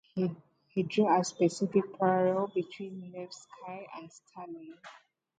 He 0.69 0.81
drew 0.81 1.15
a 1.15 1.23
specific 1.23 1.99
parallel 1.99 2.47
between 2.55 3.11
Nevsky 3.11 3.87
and 3.95 4.11
Stalin. 4.11 4.73